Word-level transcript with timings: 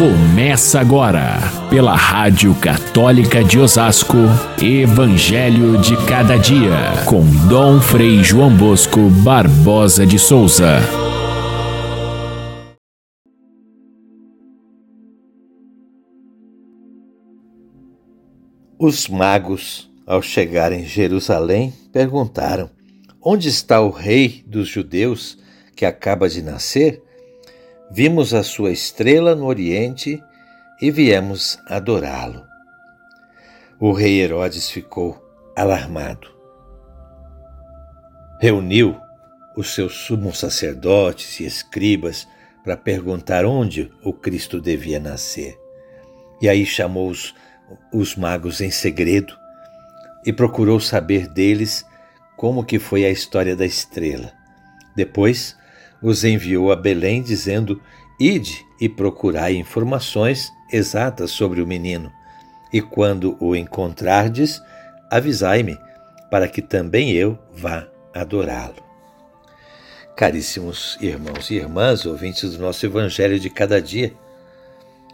Começa 0.00 0.80
agora, 0.80 1.36
pela 1.68 1.94
Rádio 1.94 2.54
Católica 2.54 3.44
de 3.44 3.58
Osasco, 3.58 4.16
Evangelho 4.58 5.76
de 5.76 5.94
Cada 6.06 6.38
Dia, 6.38 7.04
com 7.04 7.22
Dom 7.46 7.78
Frei 7.82 8.24
João 8.24 8.56
Bosco 8.56 9.10
Barbosa 9.22 10.06
de 10.06 10.18
Souza. 10.18 10.78
Os 18.78 19.06
magos, 19.06 19.90
ao 20.06 20.22
chegar 20.22 20.72
em 20.72 20.86
Jerusalém, 20.86 21.74
perguntaram: 21.92 22.70
Onde 23.20 23.50
está 23.50 23.82
o 23.82 23.90
rei 23.90 24.42
dos 24.46 24.66
judeus 24.66 25.36
que 25.76 25.84
acaba 25.84 26.26
de 26.26 26.40
nascer? 26.40 27.02
Vimos 27.92 28.32
a 28.32 28.44
sua 28.44 28.70
estrela 28.70 29.34
no 29.34 29.46
Oriente 29.46 30.22
e 30.80 30.92
viemos 30.92 31.58
adorá-lo. 31.66 32.46
O 33.80 33.90
rei 33.92 34.20
Herodes 34.20 34.70
ficou 34.70 35.20
alarmado. 35.56 36.28
Reuniu 38.40 38.96
os 39.56 39.74
seus 39.74 39.94
sumos 39.94 40.38
sacerdotes 40.38 41.40
e 41.40 41.44
escribas 41.44 42.28
para 42.62 42.76
perguntar 42.76 43.44
onde 43.44 43.92
o 44.04 44.12
Cristo 44.12 44.60
devia 44.60 45.00
nascer. 45.00 45.58
E 46.40 46.48
aí 46.48 46.64
chamou 46.64 47.10
os, 47.10 47.34
os 47.92 48.14
magos 48.14 48.60
em 48.60 48.70
segredo 48.70 49.36
e 50.24 50.32
procurou 50.32 50.78
saber 50.78 51.26
deles 51.26 51.84
como 52.36 52.64
que 52.64 52.78
foi 52.78 53.04
a 53.04 53.10
história 53.10 53.56
da 53.56 53.66
estrela. 53.66 54.32
Depois 54.94 55.56
os 56.02 56.24
enviou 56.24 56.72
a 56.72 56.76
Belém, 56.76 57.22
dizendo: 57.22 57.80
Ide 58.18 58.66
e 58.80 58.88
procurai 58.88 59.54
informações 59.54 60.52
exatas 60.72 61.30
sobre 61.30 61.60
o 61.60 61.66
menino, 61.66 62.12
e 62.72 62.80
quando 62.80 63.36
o 63.40 63.54
encontrardes, 63.54 64.60
avisai-me, 65.10 65.78
para 66.30 66.48
que 66.48 66.62
também 66.62 67.12
eu 67.12 67.38
vá 67.52 67.86
adorá-lo. 68.14 68.82
Caríssimos 70.16 70.98
irmãos 71.00 71.50
e 71.50 71.54
irmãs, 71.54 72.04
ouvintes 72.04 72.52
do 72.52 72.58
nosso 72.58 72.84
Evangelho 72.84 73.40
de 73.40 73.48
cada 73.48 73.80
dia, 73.80 74.12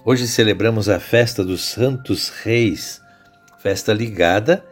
hoje 0.04 0.26
celebramos 0.26 0.88
a 0.88 0.98
festa 0.98 1.44
dos 1.44 1.62
Santos 1.64 2.28
Reis, 2.28 3.00
festa 3.58 3.92
ligada, 3.92 4.64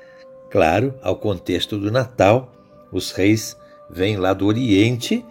claro, 0.51 0.95
ao 1.03 1.17
contexto 1.17 1.79
do 1.79 1.91
Natal. 1.91 2.53
Os 2.93 3.11
reis 3.11 3.57
vêm 3.91 4.17
lá 4.17 4.33
do 4.33 4.47
Oriente 4.47 5.25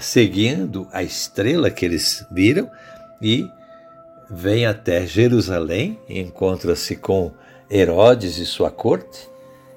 seguindo 0.00 0.88
a 0.92 1.02
estrela 1.02 1.70
que 1.70 1.84
eles 1.84 2.26
viram 2.30 2.70
e 3.20 3.48
vem 4.28 4.66
até 4.66 5.06
Jerusalém, 5.06 5.98
encontra-se 6.08 6.96
com 6.96 7.32
Herodes 7.70 8.38
e 8.38 8.46
sua 8.46 8.70
corte 8.70 9.28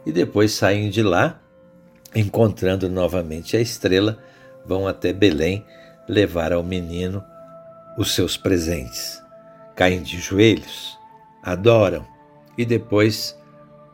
e 0.05 0.11
depois 0.11 0.51
saem 0.51 0.89
de 0.89 1.03
lá, 1.03 1.39
encontrando 2.15 2.89
novamente 2.89 3.55
a 3.55 3.61
estrela, 3.61 4.17
vão 4.65 4.87
até 4.87 5.13
Belém 5.13 5.63
levar 6.07 6.51
ao 6.51 6.63
menino 6.63 7.23
os 7.97 8.15
seus 8.15 8.35
presentes. 8.35 9.21
Caem 9.75 10.01
de 10.01 10.19
joelhos, 10.19 10.97
adoram 11.43 12.05
e 12.57 12.65
depois 12.65 13.37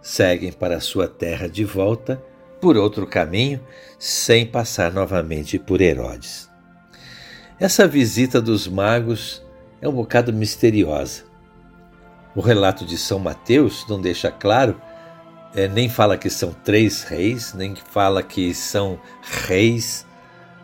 seguem 0.02 0.52
para 0.52 0.80
sua 0.80 1.08
terra 1.08 1.48
de 1.48 1.66
volta 1.66 2.22
por 2.60 2.78
outro 2.78 3.06
caminho, 3.06 3.60
sem 4.00 4.46
passar 4.46 4.92
novamente 4.92 5.60
por 5.60 5.82
Herodes. 5.82 6.50
Essa 7.60 7.88
visita 7.88 8.42
dos 8.42 8.68
magos 8.68 9.42
é 9.82 9.88
um 9.88 9.94
bocado 9.94 10.34
misteriosa. 10.34 11.24
O 12.36 12.42
relato 12.42 12.86
de 12.86 12.98
São 12.98 13.18
Mateus 13.18 13.86
não 13.88 14.02
deixa 14.02 14.30
claro, 14.30 14.80
é, 15.56 15.68
nem 15.68 15.88
fala 15.88 16.18
que 16.18 16.30
são 16.30 16.52
três 16.52 17.04
reis, 17.04 17.54
nem 17.54 17.76
fala 17.76 18.22
que 18.22 18.54
são 18.54 19.00
reis, 19.48 20.06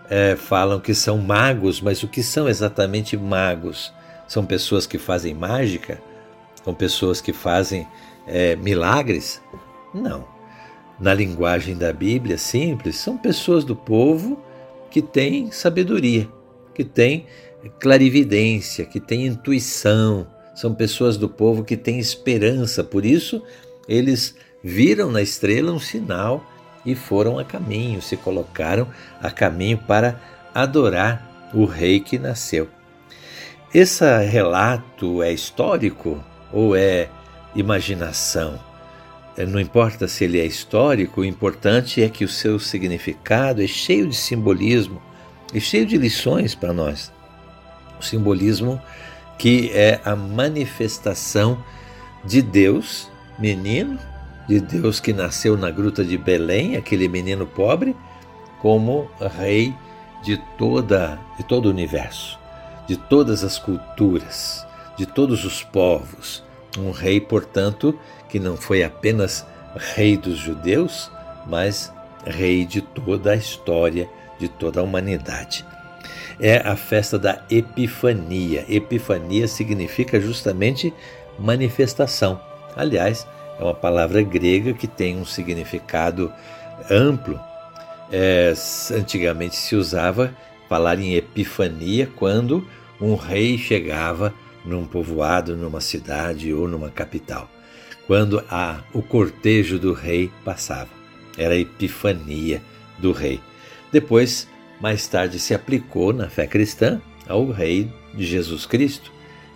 é, 0.09 0.35
falam 0.35 0.81
que 0.81 0.93
são 0.93 1.17
magos, 1.17 1.79
mas 1.79 2.03
o 2.03 2.09
que 2.09 2.21
são 2.21 2.49
exatamente 2.49 3.15
magos? 3.15 3.93
São 4.27 4.45
pessoas 4.45 4.85
que 4.85 4.97
fazem 4.97 5.33
mágica? 5.33 6.01
São 6.63 6.73
pessoas 6.73 7.21
que 7.21 7.31
fazem 7.31 7.87
é, 8.27 8.57
milagres? 8.57 9.41
Não 9.93 10.40
na 11.01 11.15
linguagem 11.15 11.75
da 11.75 11.91
Bíblia 11.91 12.37
simples, 12.37 12.95
são 12.97 13.17
pessoas 13.17 13.63
do 13.63 13.75
povo 13.75 14.39
que 14.91 15.01
têm 15.01 15.51
sabedoria, 15.51 16.29
que 16.75 16.83
têm 16.83 17.25
clarividência, 17.79 18.85
que 18.85 18.99
têm 18.99 19.25
intuição, 19.25 20.27
são 20.53 20.75
pessoas 20.75 21.17
do 21.17 21.27
povo 21.27 21.63
que 21.63 21.75
têm 21.75 21.97
esperança, 21.97 22.83
por 22.83 23.03
isso 23.03 23.41
eles 23.87 24.35
viram 24.63 25.09
na 25.09 25.23
estrela 25.23 25.71
um 25.71 25.79
sinal 25.79 26.45
e 26.85 26.93
foram 26.93 27.39
a 27.39 27.43
caminho, 27.43 27.99
se 27.99 28.15
colocaram 28.15 28.87
a 29.19 29.31
caminho 29.31 29.79
para 29.79 30.21
adorar 30.53 31.49
o 31.51 31.65
rei 31.65 31.99
que 31.99 32.19
nasceu. 32.19 32.69
Esse 33.73 34.05
relato 34.25 35.23
é 35.23 35.31
histórico 35.31 36.23
ou 36.53 36.75
é 36.75 37.09
imaginação? 37.55 38.70
É, 39.37 39.45
não 39.45 39.59
importa 39.59 40.07
se 40.07 40.25
ele 40.25 40.39
é 40.39 40.45
histórico, 40.45 41.21
o 41.21 41.25
importante 41.25 42.03
é 42.03 42.09
que 42.09 42.25
o 42.25 42.27
seu 42.27 42.59
significado 42.59 43.61
é 43.63 43.67
cheio 43.67 44.07
de 44.07 44.15
simbolismo 44.15 45.01
e 45.53 45.61
cheio 45.61 45.85
de 45.85 45.97
lições 45.97 46.53
para 46.53 46.73
nós. 46.73 47.11
O 47.99 48.03
simbolismo 48.03 48.81
que 49.37 49.71
é 49.73 49.99
a 50.03 50.15
manifestação 50.15 51.63
de 52.23 52.41
Deus, 52.41 53.09
menino, 53.39 53.97
de 54.47 54.59
Deus 54.59 54.99
que 54.99 55.13
nasceu 55.13 55.57
na 55.57 55.71
gruta 55.71 56.03
de 56.03 56.17
Belém, 56.17 56.75
aquele 56.75 57.07
menino 57.07 57.47
pobre, 57.47 57.95
como 58.59 59.09
rei 59.37 59.73
de 60.23 60.37
toda 60.57 61.19
de 61.37 61.43
todo 61.43 61.65
o 61.65 61.69
universo, 61.69 62.37
de 62.87 62.95
todas 62.95 63.43
as 63.43 63.57
culturas, 63.57 64.65
de 64.97 65.05
todos 65.05 65.45
os 65.45 65.63
povos, 65.63 66.43
um 66.77 66.91
rei, 66.91 67.19
portanto, 67.19 67.97
que 68.31 68.39
não 68.39 68.55
foi 68.55 68.81
apenas 68.81 69.45
rei 69.75 70.15
dos 70.15 70.37
judeus, 70.37 71.11
mas 71.45 71.91
rei 72.25 72.65
de 72.65 72.81
toda 72.81 73.31
a 73.31 73.35
história, 73.35 74.09
de 74.39 74.47
toda 74.47 74.79
a 74.79 74.83
humanidade. 74.83 75.65
É 76.39 76.57
a 76.57 76.75
festa 76.75 77.19
da 77.19 77.43
Epifania. 77.49 78.65
Epifania 78.69 79.47
significa 79.47 80.19
justamente 80.19 80.93
manifestação. 81.37 82.39
Aliás, 82.75 83.27
é 83.59 83.63
uma 83.63 83.75
palavra 83.75 84.21
grega 84.23 84.73
que 84.73 84.87
tem 84.87 85.17
um 85.17 85.25
significado 85.25 86.31
amplo. 86.89 87.39
É, 88.11 88.53
antigamente 88.93 89.55
se 89.55 89.75
usava 89.75 90.33
falar 90.67 90.99
em 90.99 91.15
epifania 91.15 92.09
quando 92.15 92.67
um 92.99 93.15
rei 93.15 93.57
chegava 93.57 94.33
num 94.65 94.85
povoado, 94.85 95.55
numa 95.55 95.79
cidade 95.79 96.53
ou 96.53 96.67
numa 96.67 96.89
capital 96.89 97.49
quando 98.07 98.43
a, 98.49 98.81
o 98.93 99.01
cortejo 99.01 99.79
do 99.79 99.93
rei 99.93 100.31
passava. 100.43 100.89
Era 101.37 101.53
a 101.53 101.57
epifania 101.57 102.61
do 102.97 103.11
rei. 103.11 103.39
Depois, 103.91 104.47
mais 104.79 105.07
tarde, 105.07 105.39
se 105.39 105.53
aplicou 105.53 106.13
na 106.13 106.29
fé 106.29 106.47
cristã 106.47 107.01
ao 107.27 107.49
rei 107.49 107.91
de 108.13 108.25
Jesus 108.25 108.65
Cristo 108.65 109.11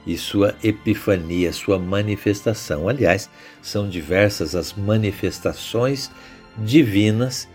e 0.05 0.17
sua 0.17 0.55
epifania, 0.63 1.51
sua 1.51 1.79
manifestação. 1.79 2.87
Aliás, 2.87 3.29
são 3.61 3.89
diversas 3.89 4.55
as 4.55 4.73
manifestações 4.73 6.11
divinas 6.57 7.47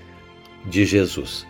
de 0.67 0.84
Jesus, 0.84 1.47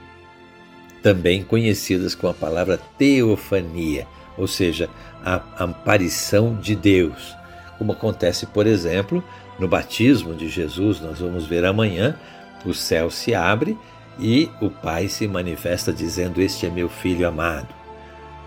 também 1.02 1.42
conhecidas 1.42 2.14
com 2.14 2.28
a 2.28 2.34
palavra 2.34 2.78
teofania, 2.98 4.06
ou 4.36 4.46
seja, 4.46 4.88
a 5.24 5.34
aparição 5.64 6.54
de 6.54 6.76
Deus 6.76 7.34
como 7.80 7.92
acontece, 7.92 8.44
por 8.44 8.66
exemplo, 8.66 9.24
no 9.58 9.66
batismo 9.66 10.34
de 10.34 10.50
Jesus, 10.50 11.00
nós 11.00 11.18
vamos 11.18 11.46
ver 11.46 11.64
amanhã, 11.64 12.14
o 12.62 12.74
céu 12.74 13.10
se 13.10 13.34
abre 13.34 13.74
e 14.18 14.50
o 14.60 14.68
Pai 14.68 15.08
se 15.08 15.26
manifesta 15.26 15.90
dizendo: 15.90 16.42
Este 16.42 16.66
é 16.66 16.68
meu 16.68 16.90
filho 16.90 17.26
amado, 17.26 17.74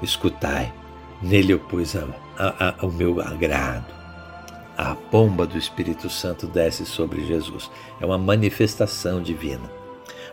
escutai, 0.04 0.72
nele 1.20 1.52
eu 1.52 1.58
pus 1.58 1.96
a, 1.96 2.08
a, 2.38 2.76
a, 2.80 2.86
o 2.86 2.92
meu 2.92 3.20
agrado. 3.20 3.92
A 4.78 4.94
pomba 4.94 5.48
do 5.48 5.58
Espírito 5.58 6.12
Santo 6.12 6.46
desce 6.46 6.86
sobre 6.86 7.26
Jesus. 7.26 7.72
É 8.00 8.06
uma 8.06 8.20
manifestação 8.20 9.20
divina. 9.20 9.68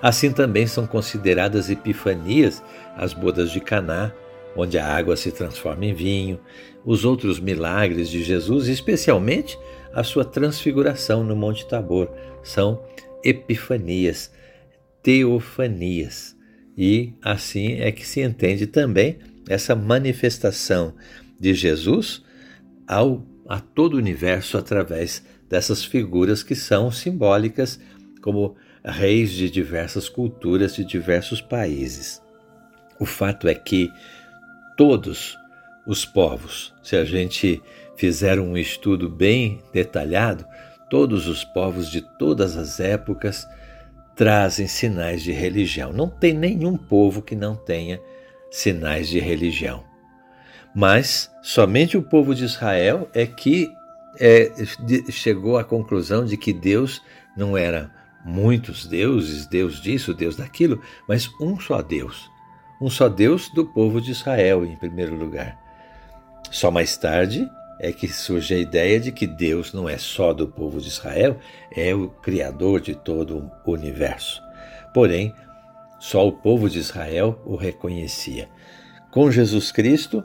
Assim 0.03 0.31
também 0.31 0.67
são 0.67 0.87
consideradas 0.87 1.71
epifanias 1.71 2.63
as 2.99 3.15
bodas 3.15 3.51
de 3.51 3.61
Caná, 3.61 4.13
onde 4.57 4.79
a 4.79 4.87
água 4.87 5.17
se 5.17 5.31
transforma 5.31 5.85
em 5.85 5.95
vinho, 5.95 6.41
os 6.85 7.05
outros 7.05 7.39
milagres 7.39 8.09
de 8.09 8.23
Jesus, 8.23 8.69
especialmente 8.69 9.59
a 9.93 10.03
sua 10.03 10.25
transfiguração 10.25 11.25
no 11.25 11.37
Monte 11.37 11.67
Tabor, 11.67 12.11
são 12.43 12.83
epifanias, 13.23 14.31
teofanias. 15.03 16.37
E 16.77 17.13
assim 17.23 17.81
é 17.81 17.93
que 17.93 18.07
se 18.07 18.21
entende 18.21 18.67
também 18.67 19.19
essa 19.49 19.75
manifestação 19.75 20.95
de 21.39 21.53
Jesus 21.55 22.23
ao, 22.87 23.27
a 23.49 23.61
todo 23.61 23.95
o 23.95 23.99
universo 23.99 24.57
através 24.57 25.23
dessas 25.49 25.85
figuras 25.85 26.43
que 26.43 26.55
são 26.55 26.91
simbólicas 26.91 27.81
como 28.23 28.57
reis 28.85 29.33
de 29.33 29.51
diversas 29.51 30.09
culturas 30.09 30.75
de 30.75 30.85
diversos 30.85 31.41
países. 31.41 32.23
O 32.99 33.05
fato 33.05 33.49
é 33.49 33.55
que 33.55 33.91
todos 34.81 35.39
os 35.87 36.07
povos, 36.07 36.73
se 36.83 36.97
a 36.97 37.05
gente 37.05 37.63
fizer 37.99 38.41
um 38.41 38.57
estudo 38.57 39.11
bem 39.11 39.63
detalhado, 39.75 40.47
todos 40.89 41.27
os 41.27 41.45
povos 41.45 41.91
de 41.91 42.01
todas 42.01 42.57
as 42.57 42.81
épocas 42.81 43.47
trazem 44.17 44.67
sinais 44.67 45.23
de 45.23 45.33
religião. 45.33 45.93
Não 45.93 46.09
tem 46.09 46.33
nenhum 46.33 46.79
povo 46.79 47.21
que 47.21 47.37
não 47.37 47.55
tenha 47.55 48.01
sinais 48.51 49.11
de 49.11 49.21
religião. 49.21 49.85
Mas 50.75 51.31
somente 51.43 51.99
o 51.99 52.03
povo 52.03 52.35
de 52.35 52.45
Israel 52.45 53.07
é 53.13 53.27
que 53.27 53.71
é, 54.19 54.51
chegou 55.11 55.59
à 55.59 55.63
conclusão 55.63 56.25
de 56.25 56.39
que 56.39 56.55
Deus 56.55 57.03
não 57.37 57.55
era 57.55 57.91
muitos 58.25 58.87
deuses, 58.87 59.47
Deus 59.47 59.79
disso, 59.79 60.15
Deus 60.15 60.37
daquilo, 60.37 60.81
mas 61.07 61.29
um 61.39 61.61
só 61.61 61.83
Deus. 61.83 62.30
Um 62.81 62.89
só 62.89 63.09
Deus 63.09 63.51
do 63.51 63.67
povo 63.67 64.01
de 64.01 64.11
Israel, 64.11 64.65
em 64.65 64.77
primeiro 64.77 65.15
lugar. 65.15 65.59
Só 66.51 66.71
mais 66.71 66.97
tarde 66.97 67.49
é 67.79 67.93
que 67.93 68.09
surge 68.09 68.55
a 68.55 68.59
ideia 68.59 68.99
de 68.99 69.13
que 69.13 69.27
Deus 69.27 69.73
não 69.73 69.89
é 69.89 69.99
só 69.99 70.33
do 70.33 70.49
povo 70.49 70.81
de 70.81 70.89
Israel, 70.89 71.39
é 71.75 71.95
o 71.95 72.09
Criador 72.09 72.81
de 72.81 72.95
todo 72.95 73.51
o 73.65 73.73
universo. 73.73 74.43
Porém, 74.93 75.35
só 75.99 76.27
o 76.27 76.33
povo 76.33 76.69
de 76.69 76.79
Israel 76.79 77.41
o 77.45 77.57
reconhecia. 77.57 78.49
Com 79.11 79.31
Jesus 79.31 79.71
Cristo, 79.71 80.25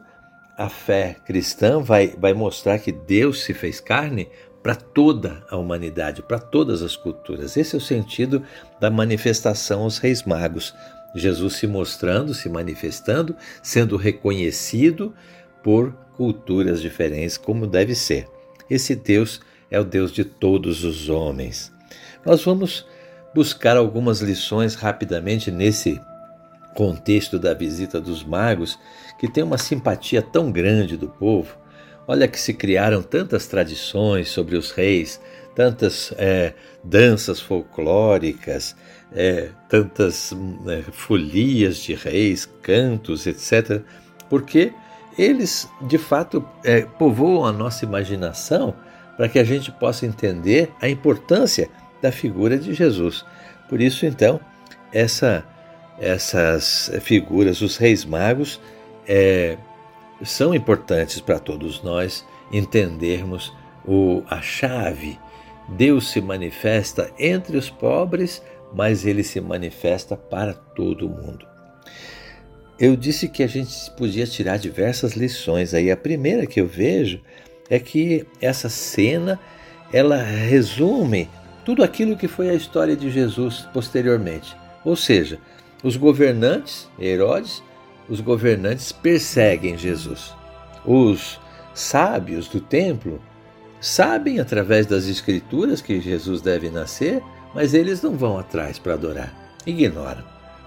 a 0.58 0.70
fé 0.70 1.18
cristã 1.26 1.82
vai, 1.82 2.08
vai 2.18 2.34
mostrar 2.34 2.80
que 2.80 2.92
Deus 2.92 3.44
se 3.44 3.54
fez 3.54 3.80
carne 3.80 4.30
para 4.64 4.76
toda 4.76 5.44
a 5.50 5.58
humanidade, 5.58 6.24
para 6.24 6.40
todas 6.40 6.82
as 6.82 6.96
culturas. 6.96 7.56
Esse 7.56 7.76
é 7.76 7.78
o 7.78 7.82
sentido 7.82 8.42
da 8.80 8.90
manifestação 8.90 9.84
aos 9.84 9.98
reis 9.98 10.24
magos. 10.24 10.74
Jesus 11.16 11.56
se 11.56 11.66
mostrando, 11.66 12.34
se 12.34 12.50
manifestando, 12.50 13.36
sendo 13.64 13.96
reconhecido 13.98 15.14
por 15.64 15.94
culturas 16.16 16.82
diferentes, 16.82 17.38
como 17.38 17.66
deve 17.66 17.96
ser. 17.96 18.28
Esse 18.70 18.96
Deus 18.96 19.42
é 19.72 19.80
o 19.80 19.84
Deus 19.84 20.12
de 20.12 20.24
todos 20.24 20.84
os 20.84 21.10
homens. 21.10 21.72
Nós 22.26 22.44
vamos 22.44 22.86
buscar 23.34 23.78
algumas 23.78 24.22
lições 24.22 24.76
rapidamente 24.76 25.52
nesse 25.52 26.00
contexto 26.76 27.40
da 27.40 27.54
visita 27.54 28.00
dos 28.02 28.24
magos, 28.24 28.78
que 29.18 29.32
tem 29.32 29.44
uma 29.44 29.58
simpatia 29.58 30.22
tão 30.22 30.52
grande 30.52 30.98
do 30.98 31.08
povo. 31.08 31.58
Olha 32.08 32.28
que 32.28 32.40
se 32.40 32.54
criaram 32.54 33.02
tantas 33.02 33.48
tradições 33.48 34.30
sobre 34.30 34.56
os 34.56 34.72
reis, 34.72 35.20
tantas 35.56 36.14
é, 36.18 36.54
danças 36.84 37.40
folclóricas, 37.40 38.76
é, 39.14 39.50
tantas 39.70 40.34
é, 40.68 40.82
folias 40.92 41.78
de 41.78 41.94
reis, 41.94 42.46
cantos, 42.62 43.26
etc., 43.28 43.82
porque 44.30 44.74
eles 45.18 45.70
de 45.82 45.98
fato 45.98 46.46
é, 46.64 46.82
povoam 46.82 47.46
a 47.46 47.52
nossa 47.52 47.86
imaginação 47.86 48.74
para 49.16 49.30
que 49.30 49.40
a 49.40 49.44
gente 49.44 49.72
possa 49.72 50.06
entender 50.06 50.72
a 50.82 50.90
importância 50.90 51.70
da 52.02 52.12
figura 52.12 52.58
de 52.58 52.74
Jesus. 52.74 53.26
Por 53.70 53.82
isso, 53.82 54.06
então, 54.06 54.40
essa, 54.92 55.46
essas 56.00 56.92
figuras, 57.02 57.62
os 57.62 57.78
reis 57.78 58.04
magos, 58.04 58.60
é, 59.08 59.58
são 60.24 60.54
importantes 60.54 61.20
para 61.20 61.40
todos 61.40 61.82
nós 61.82 62.26
entendermos 62.52 63.54
o, 63.86 64.24
a 64.30 64.42
chave. 64.42 65.20
Deus 65.68 66.12
se 66.12 66.22
manifesta 66.22 67.12
entre 67.18 67.58
os 67.58 67.70
pobres, 67.70 68.42
mas 68.74 69.06
ele 69.06 69.24
se 69.24 69.40
manifesta 69.40 70.16
para 70.16 70.54
todo 70.54 71.10
mundo. 71.10 71.46
Eu 72.78 72.96
disse 72.96 73.30
que 73.30 73.42
a 73.42 73.48
gente 73.48 73.74
podia 73.92 74.28
tirar 74.28 74.58
diversas 74.58 75.14
lições 75.14 75.74
aí. 75.74 75.90
A 75.90 75.98
primeira 75.98 76.46
que 76.46 76.60
eu 76.60 76.68
vejo 76.68 77.22
é 77.70 77.80
que 77.80 78.26
essa 78.42 78.70
cena 78.70 79.40
ela 79.94 80.22
resume 80.22 81.30
tudo 81.64 81.84
aquilo 81.84 82.18
que 82.18 82.28
foi 82.28 82.50
a 82.50 82.54
história 82.54 82.96
de 82.96 83.10
Jesus 83.10 83.68
posteriormente. 83.74 84.56
Ou 84.84 84.96
seja, 84.96 85.40
os 85.84 85.96
governantes, 85.96 86.88
Herodes, 87.00 87.64
os 88.10 88.20
governantes 88.20 88.92
perseguem 88.92 89.78
Jesus. 89.78 90.34
Os 90.86 91.40
sábios 91.74 92.48
do 92.48 92.60
templo 92.60 93.22
sabem 93.80 94.40
através 94.40 94.86
das 94.86 95.06
escrituras 95.06 95.82
que 95.82 96.00
Jesus 96.00 96.42
deve 96.42 96.70
nascer, 96.70 97.22
mas 97.56 97.74
eles 97.74 98.02
não 98.02 98.18
vão 98.18 98.38
atrás 98.38 98.78
para 98.78 98.94
adorar. 98.94 99.34
Ignoram. 99.66 100.24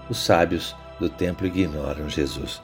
Os 0.09 0.17
sábios 0.17 0.75
do 0.99 1.07
templo 1.07 1.45
ignoram 1.45 2.09
Jesus. 2.09 2.59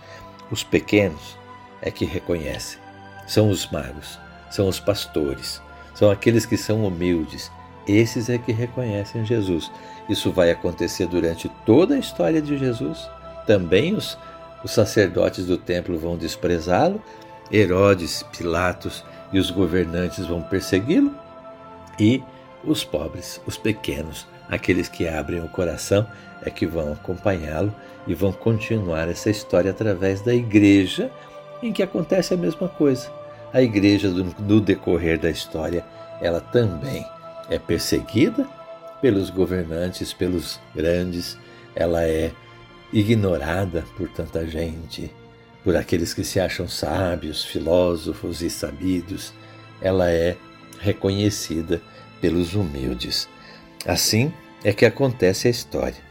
Os 0.49 0.63
pequenos 0.63 1.37
é 1.81 1.91
que 1.91 2.03
reconhecem. 2.03 2.79
São 3.27 3.49
os 3.49 3.69
magos, 3.69 4.19
são 4.49 4.67
os 4.67 4.79
pastores, 4.79 5.61
são 5.93 6.09
aqueles 6.09 6.45
que 6.45 6.57
são 6.57 6.85
humildes. 6.85 7.51
Esses 7.87 8.29
é 8.29 8.37
que 8.37 8.51
reconhecem 8.51 9.23
Jesus. 9.23 9.71
Isso 10.09 10.31
vai 10.31 10.49
acontecer 10.49 11.05
durante 11.05 11.49
toda 11.65 11.95
a 11.95 11.99
história 11.99 12.41
de 12.41 12.57
Jesus. 12.57 13.07
Também 13.45 13.93
os, 13.93 14.17
os 14.63 14.71
sacerdotes 14.71 15.45
do 15.45 15.57
templo 15.57 15.97
vão 15.97 16.17
desprezá-lo, 16.17 17.01
Herodes, 17.51 18.23
Pilatos 18.35 19.03
e 19.31 19.37
os 19.37 19.51
governantes 19.51 20.25
vão 20.25 20.41
persegui-lo, 20.41 21.13
e 21.99 22.23
os 22.65 22.83
pobres, 22.83 23.41
os 23.45 23.57
pequenos, 23.57 24.27
aqueles 24.49 24.87
que 24.87 25.07
abrem 25.07 25.41
o 25.41 25.49
coração, 25.49 26.07
é 26.43 26.49
que 26.49 26.65
vão 26.65 26.93
acompanhá-lo 26.93 27.73
e 28.07 28.13
vão 28.13 28.31
continuar 28.31 29.09
essa 29.09 29.29
história 29.29 29.71
através 29.71 30.21
da 30.21 30.33
igreja, 30.33 31.11
em 31.61 31.71
que 31.71 31.81
acontece 31.81 32.33
a 32.33 32.37
mesma 32.37 32.67
coisa. 32.67 33.11
A 33.53 33.61
igreja, 33.61 34.09
no 34.09 34.59
decorrer 34.59 35.19
da 35.19 35.29
história, 35.29 35.83
ela 36.21 36.39
também 36.39 37.05
é 37.49 37.57
perseguida 37.57 38.47
pelos 39.01 39.29
governantes, 39.29 40.13
pelos 40.13 40.59
grandes, 40.75 41.37
ela 41.75 42.03
é 42.03 42.31
ignorada 42.91 43.83
por 43.97 44.09
tanta 44.09 44.47
gente, 44.47 45.11
por 45.63 45.75
aqueles 45.75 46.13
que 46.13 46.23
se 46.23 46.39
acham 46.39 46.67
sábios, 46.67 47.43
filósofos 47.43 48.41
e 48.41 48.49
sabidos, 48.49 49.33
ela 49.81 50.09
é 50.11 50.37
reconhecida 50.79 51.81
pelos 52.25 52.55
humildes. 52.55 53.29
Assim 53.85 54.33
é 54.63 54.73
que 54.73 54.83
acontece 54.83 55.47
a 55.47 55.51
história. 55.51 56.03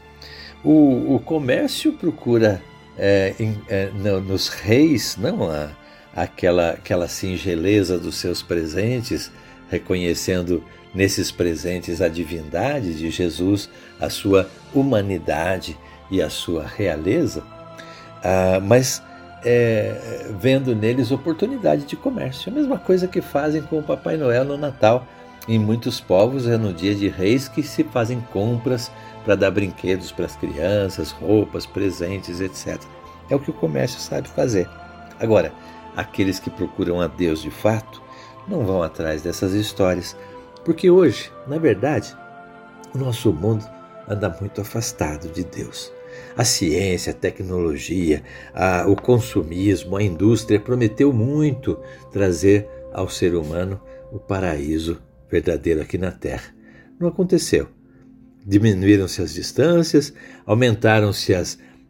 O, 0.63 1.15
o 1.15 1.19
comércio 1.19 1.91
procura 1.91 2.61
é, 2.97 3.35
em, 3.37 3.61
é, 3.67 3.89
no, 3.93 4.21
nos 4.21 4.47
reis, 4.47 5.17
não 5.17 5.51
a, 5.51 5.71
aquela, 6.15 6.69
aquela 6.69 7.09
singeleza 7.09 7.99
dos 7.99 8.15
seus 8.15 8.41
presentes, 8.41 9.29
reconhecendo 9.69 10.63
nesses 10.93 11.31
presentes 11.31 12.01
a 12.01 12.07
divindade 12.07 12.93
de 12.93 13.09
Jesus, 13.09 13.69
a 13.99 14.09
sua 14.09 14.49
humanidade 14.73 15.77
e 16.09 16.21
a 16.21 16.29
sua 16.29 16.65
realeza, 16.65 17.43
ah, 18.23 18.61
mas 18.63 19.03
é, 19.43 20.31
vendo 20.39 20.73
neles 20.73 21.11
oportunidade 21.11 21.83
de 21.83 21.97
comércio. 21.97 22.49
A 22.49 22.55
mesma 22.55 22.79
coisa 22.79 23.05
que 23.05 23.21
fazem 23.21 23.61
com 23.63 23.79
o 23.79 23.83
Papai 23.83 24.15
Noel 24.15 24.45
no 24.45 24.55
Natal. 24.55 25.05
Em 25.47 25.59
muitos 25.59 26.01
povos 26.01 26.47
é 26.47 26.57
no 26.57 26.73
dia 26.73 26.95
de 26.95 27.07
reis 27.07 27.47
que 27.47 27.61
se 27.61 27.83
fazem 27.83 28.19
compras 28.33 28.91
para 29.23 29.35
dar 29.35 29.51
brinquedos 29.51 30.11
para 30.11 30.25
as 30.25 30.35
crianças, 30.35 31.11
roupas, 31.11 31.67
presentes, 31.67 32.41
etc. 32.41 32.81
É 33.29 33.35
o 33.35 33.39
que 33.39 33.51
o 33.51 33.53
comércio 33.53 33.99
sabe 33.99 34.27
fazer. 34.27 34.67
Agora, 35.19 35.53
aqueles 35.95 36.39
que 36.39 36.49
procuram 36.49 36.99
a 36.99 37.05
Deus 37.07 37.43
de 37.43 37.51
fato 37.51 38.01
não 38.47 38.65
vão 38.65 38.81
atrás 38.81 39.21
dessas 39.21 39.53
histórias, 39.53 40.17
porque 40.63 40.89
hoje, 40.89 41.31
na 41.47 41.59
verdade, 41.59 42.15
o 42.93 42.97
nosso 42.97 43.31
mundo 43.31 43.65
anda 44.07 44.35
muito 44.41 44.61
afastado 44.61 45.29
de 45.29 45.43
Deus. 45.43 45.91
A 46.35 46.43
ciência, 46.43 47.11
a 47.11 47.15
tecnologia, 47.15 48.23
a, 48.53 48.85
o 48.87 48.95
consumismo, 48.95 49.95
a 49.95 50.01
indústria 50.01 50.59
prometeu 50.59 51.13
muito 51.13 51.77
trazer 52.11 52.67
ao 52.91 53.07
ser 53.09 53.35
humano 53.35 53.79
o 54.11 54.19
paraíso 54.19 54.99
verdadeiro 55.35 55.81
aqui 55.81 55.97
na 55.97 56.11
Terra. 56.11 56.53
Não 56.99 57.07
aconteceu. 57.07 57.67
Diminuíram-se 58.45 59.21
as 59.21 59.33
distâncias, 59.33 60.13
aumentaram-se 60.45 61.33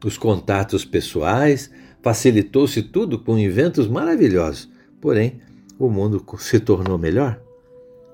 os 0.04 0.18
contatos 0.18 0.86
pessoais, 0.86 1.70
facilitou-se 2.02 2.82
tudo 2.82 3.20
com 3.20 3.38
inventos 3.38 3.88
maravilhosos. 3.88 4.70
Porém, 5.00 5.42
o 5.78 5.90
mundo 5.90 6.24
se 6.40 6.60
tornou 6.60 6.98
melhor? 6.98 7.40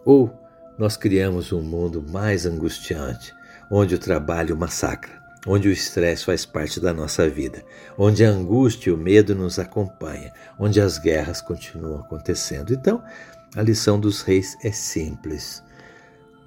Ou 0.05 0.31
nós 0.77 0.97
criamos 0.97 1.53
um 1.53 1.61
mundo 1.61 2.03
mais 2.09 2.45
angustiante, 2.45 3.33
onde 3.71 3.95
o 3.95 3.99
trabalho 3.99 4.57
massacra, 4.57 5.11
onde 5.47 5.67
o 5.67 5.71
estresse 5.71 6.25
faz 6.25 6.45
parte 6.45 6.79
da 6.79 6.93
nossa 6.93 7.29
vida, 7.29 7.63
onde 7.97 8.25
a 8.25 8.29
angústia 8.29 8.89
e 8.89 8.93
o 8.93 8.97
medo 8.97 9.35
nos 9.35 9.59
acompanham, 9.59 10.31
onde 10.59 10.81
as 10.81 10.97
guerras 10.97 11.41
continuam 11.41 11.99
acontecendo. 11.99 12.73
Então, 12.73 13.01
a 13.55 13.61
lição 13.61 13.99
dos 13.99 14.21
reis 14.21 14.57
é 14.63 14.71
simples. 14.71 15.63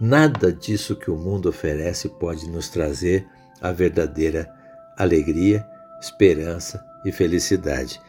Nada 0.01 0.53
disso 0.53 0.97
que 0.97 1.11
o 1.11 1.17
mundo 1.17 1.49
oferece 1.49 2.09
pode 2.09 2.49
nos 2.49 2.69
trazer 2.69 3.27
a 3.61 3.71
verdadeira 3.73 4.51
alegria, 4.97 5.67
esperança 6.01 6.85
e 7.05 7.13
felicidade. 7.13 8.01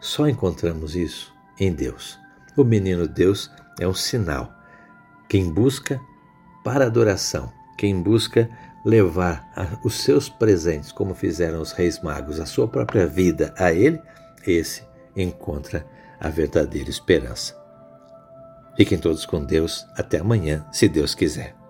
Só 0.00 0.28
encontramos 0.28 0.94
isso 0.94 1.32
em 1.58 1.72
Deus. 1.72 2.18
O 2.56 2.64
menino 2.64 3.08
Deus 3.08 3.50
é 3.80 3.86
um 3.86 3.94
sinal. 3.94 4.52
Quem 5.28 5.52
busca 5.52 6.00
para 6.62 6.86
adoração, 6.86 7.52
quem 7.76 8.00
busca 8.00 8.48
levar 8.84 9.80
os 9.82 10.02
seus 10.02 10.28
presentes, 10.28 10.92
como 10.92 11.14
fizeram 11.14 11.60
os 11.60 11.72
reis 11.72 12.00
magos, 12.00 12.38
a 12.38 12.46
sua 12.46 12.68
própria 12.68 13.06
vida 13.06 13.52
a 13.56 13.72
ele, 13.72 14.00
esse 14.46 14.82
encontra 15.16 15.86
a 16.20 16.28
verdadeira 16.28 16.90
esperança. 16.90 17.63
Fiquem 18.76 18.98
todos 18.98 19.24
com 19.24 19.44
Deus. 19.44 19.86
Até 19.96 20.18
amanhã, 20.18 20.64
se 20.72 20.88
Deus 20.88 21.14
quiser. 21.14 21.63